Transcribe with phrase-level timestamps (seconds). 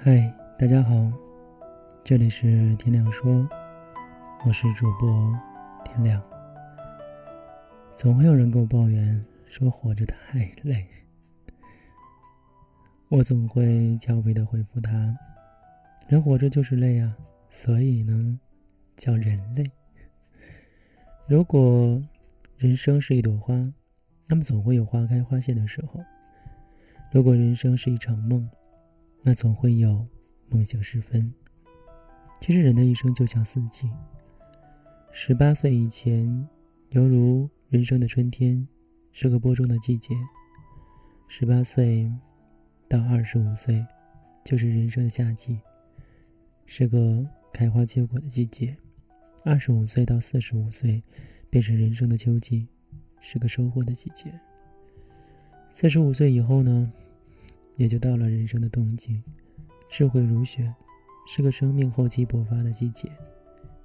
[0.00, 1.12] 嗨，大家好，
[2.04, 3.48] 这里是天亮说，
[4.46, 5.36] 我是主播
[5.84, 6.22] 天亮。
[7.96, 10.86] 总会有人跟我抱怨说活着太累，
[13.08, 15.16] 我总会俏皮的回复他：
[16.06, 17.16] 人活着就是累啊，
[17.50, 18.38] 所以呢，
[18.96, 19.68] 叫人类。
[21.26, 22.00] 如果
[22.56, 23.52] 人生是一朵花，
[24.28, 26.00] 那么总会有花开花谢的时候；
[27.10, 28.48] 如果人生是一场梦，
[29.28, 30.06] 那总会有
[30.48, 31.30] 梦醒时分。
[32.40, 33.86] 其实人的一生就像四季。
[35.12, 36.48] 十八岁以前，
[36.92, 38.66] 犹如人生的春天，
[39.12, 40.14] 是个播种的季节；
[41.28, 42.10] 十八岁
[42.88, 43.84] 到二十五岁，
[44.46, 45.60] 就是人生的夏季，
[46.64, 48.74] 是个开花结果的季节；
[49.44, 51.02] 二十五岁到四十五岁，
[51.50, 52.66] 便是人生的秋季，
[53.20, 54.32] 是个收获的季节。
[55.70, 56.90] 四十五岁以后呢？
[57.78, 59.22] 也就到了人生的冬季，
[59.88, 60.74] 智慧如雪，
[61.28, 63.08] 是个生命厚积薄发的季节。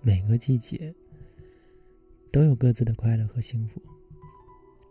[0.00, 0.92] 每个季节
[2.32, 3.80] 都有各自的快乐和幸福。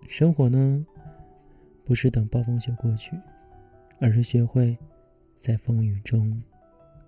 [0.07, 0.85] 生活呢，
[1.83, 3.17] 不是等暴风雪过去，
[3.99, 4.77] 而是学会
[5.39, 6.39] 在风雨中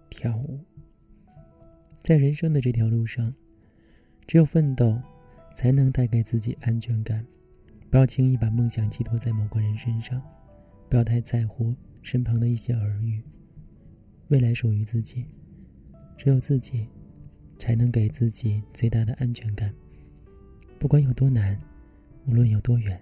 [0.09, 0.59] 跳舞。
[1.99, 3.31] 在人生的这条路上，
[4.25, 4.99] 只有奋斗，
[5.55, 7.23] 才能带给自己安全感。
[7.91, 10.19] 不要轻易把梦想寄托在某个人身上。
[10.95, 13.21] 不要太在乎身旁的一些耳语。
[14.29, 15.25] 未来属于自己，
[16.17, 16.87] 只有自己，
[17.59, 19.75] 才能给自己最大的安全感。
[20.79, 21.59] 不管有多难，
[22.25, 22.97] 无论有多远，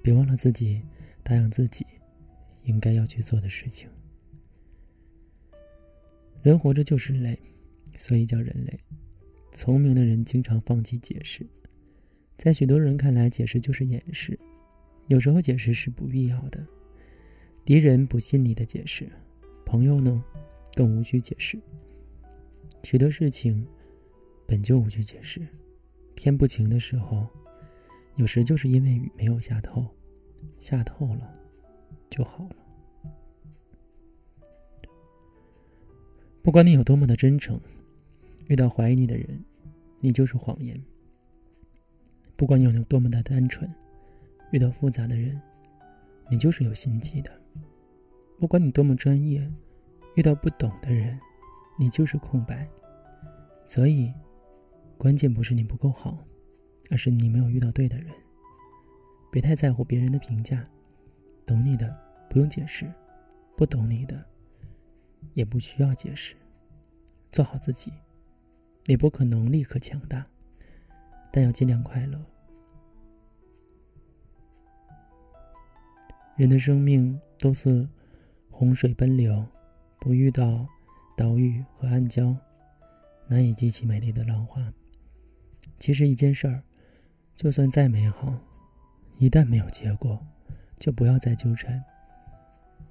[0.00, 0.80] 别忘了自己
[1.24, 1.84] 答应自己
[2.62, 3.90] 应该要去做的事情。
[6.40, 7.36] 人活着就是累，
[7.96, 8.78] 所以叫人类。
[9.50, 11.44] 聪明的人经常放弃解释，
[12.36, 14.38] 在许多人看来，解释就是掩饰。
[15.08, 16.64] 有时候解释是不必要的。
[17.64, 19.08] 敌人不信你的解释，
[19.66, 20.24] 朋友呢，
[20.74, 21.60] 更无需解释。
[22.82, 23.66] 许多事情
[24.46, 25.46] 本就无需解释。
[26.16, 27.26] 天不晴的时候，
[28.16, 29.86] 有时就是因为雨没有下透，
[30.58, 31.32] 下透了
[32.08, 32.56] 就好了。
[36.42, 37.60] 不管你有多么的真诚，
[38.48, 39.44] 遇到怀疑你的人，
[40.00, 40.82] 你就是谎言。
[42.34, 43.70] 不管你有多么的单纯，
[44.50, 45.38] 遇到复杂的人，
[46.30, 47.30] 你就是有心机的。
[48.38, 49.52] 不管你多么专业，
[50.14, 51.18] 遇到不懂的人，
[51.76, 52.68] 你就是空白。
[53.66, 54.14] 所以，
[54.96, 56.16] 关键不是你不够好，
[56.88, 58.14] 而是你没有遇到对的人。
[59.32, 60.64] 别太在乎别人的评价，
[61.44, 61.92] 懂你的
[62.30, 62.88] 不用解释，
[63.56, 64.24] 不懂你的
[65.34, 66.36] 也不需要解释。
[67.32, 67.92] 做好自己，
[68.86, 70.24] 也不可能立刻强大，
[71.32, 72.24] 但要尽量快乐。
[76.36, 77.88] 人的生命都是。
[78.58, 79.46] 洪水奔流，
[80.00, 80.66] 不遇到
[81.16, 82.36] 岛屿和暗礁，
[83.28, 84.74] 难以激起美丽的浪花。
[85.78, 86.60] 其实一件事儿，
[87.36, 88.36] 就算再美好，
[89.18, 90.20] 一旦没有结果，
[90.76, 91.80] 就不要再纠缠，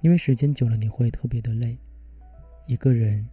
[0.00, 1.76] 因为时间久了你会特别的累。
[2.66, 3.28] 一个人，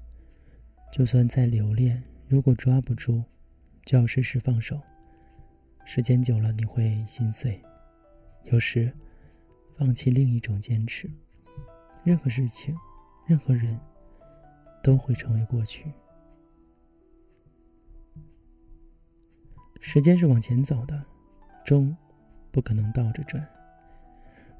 [0.91, 3.23] 就算再留恋，如果抓不住，
[3.85, 4.77] 就要适时放手。
[5.85, 7.61] 时间久了你会心碎，
[8.43, 8.91] 有时
[9.71, 11.09] 放弃另一种坚持。
[12.05, 12.77] 任何事情，
[13.25, 13.79] 任何人，
[14.83, 15.91] 都会成为过去。
[19.81, 21.03] 时间是往前走的，
[21.65, 21.97] 钟
[22.51, 23.43] 不可能倒着转。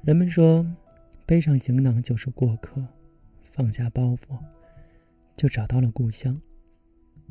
[0.02, 0.66] 人们说，
[1.24, 2.84] 背上行囊就是过客，
[3.40, 4.36] 放下包袱，
[5.36, 6.42] 就找到了故乡。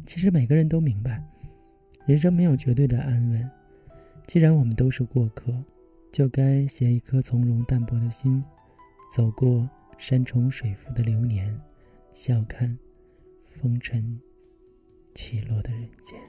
[0.06, 1.22] 其实每个人都明白，
[2.06, 3.52] 人生没有绝对的安稳。
[4.28, 5.54] 既然我们都是过客，
[6.10, 8.42] 就该携一颗从容淡泊的心，
[9.14, 9.70] 走过。
[9.98, 11.60] 山重水复的流年，
[12.14, 12.78] 笑看
[13.44, 14.20] 风尘
[15.16, 16.20] 起落的人间。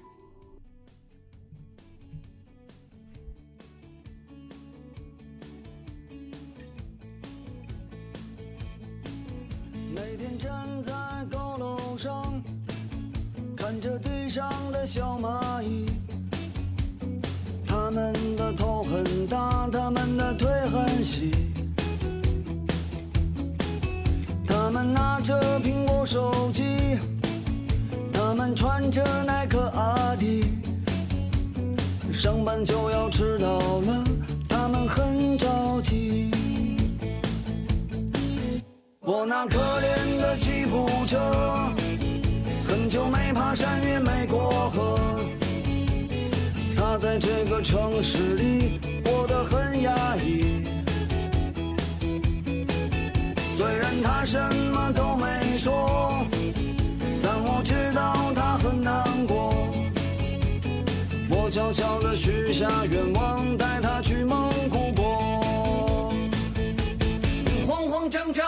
[9.95, 10.93] 每天站在
[11.31, 12.43] 高楼上，
[13.57, 15.87] 看着地上的小蚂蚁，
[17.67, 21.31] 它们的头很大，它们的腿很细。
[24.93, 26.99] 拿着苹果手机，
[28.13, 30.45] 他们穿着耐克阿迪，
[32.13, 34.05] 上班就要迟到了，
[34.49, 36.31] 他们很着急。
[39.01, 41.19] 我那可怜的吉普车，
[42.67, 44.99] 很久没爬山也没过河，
[46.77, 50.65] 它在这个城市里过得很压抑。
[53.57, 54.39] 虽然他什
[54.93, 55.27] 都没
[55.59, 56.27] 说
[57.23, 59.53] 但我知道他很难过。
[61.29, 66.15] 我悄悄的许下愿望带他去蒙古国。
[67.67, 68.47] 慌慌张张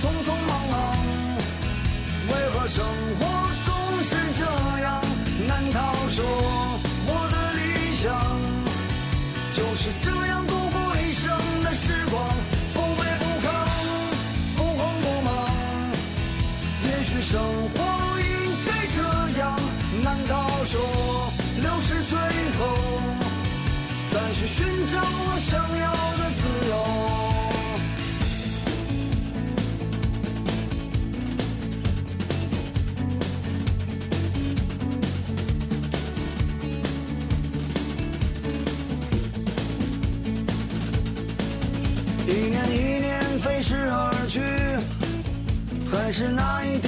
[0.00, 0.96] 匆匆忙忙
[2.28, 2.84] 为何生
[3.20, 3.37] 活
[17.10, 17.80] 也许生活
[18.20, 18.26] 应
[18.66, 19.00] 该这
[19.40, 19.58] 样，
[20.04, 20.78] 难道说
[21.62, 22.18] 六十岁
[22.58, 22.60] 后
[24.10, 26.72] 再去寻找我想要的自由？
[42.26, 43.08] 一年一年
[43.38, 44.42] 飞逝而去，
[45.90, 46.87] 还是那一点